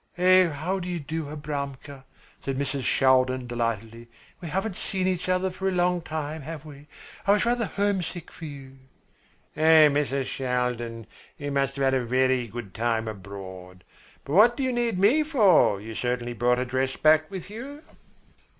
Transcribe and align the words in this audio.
"Oh, 0.17 0.49
how 0.49 0.79
do 0.79 0.89
you 0.89 0.99
do, 0.99 1.25
Abramka?" 1.25 2.05
said 2.43 2.57
Mrs. 2.57 2.85
Shaldin 2.85 3.45
delightedly; 3.45 4.07
"we 4.41 4.47
haven't 4.47 4.75
seen 4.75 5.05
each 5.07 5.29
other 5.29 5.51
for 5.51 5.67
a 5.67 5.71
long 5.71 6.01
time, 6.01 6.41
have 6.41 6.65
we? 6.65 6.87
I 7.27 7.33
was 7.33 7.45
rather 7.45 7.67
homesick 7.67 8.31
for 8.31 8.45
you." 8.45 8.79
"Oh, 9.55 9.61
Mrs. 9.61 10.25
Shaldin, 10.25 11.05
you 11.37 11.51
must 11.51 11.75
have 11.75 11.85
had 11.85 11.93
a 11.93 12.03
very 12.03 12.47
good 12.47 12.73
time 12.73 13.07
abroad. 13.07 13.83
But 14.25 14.33
what 14.33 14.57
do 14.57 14.63
you 14.63 14.73
need 14.73 14.97
me 14.97 15.21
for? 15.21 15.79
You 15.79 15.93
certainly 15.93 16.33
brought 16.33 16.57
a 16.57 16.65
dress 16.65 16.97
back 16.97 17.29
with 17.29 17.51
you?" 17.51 17.83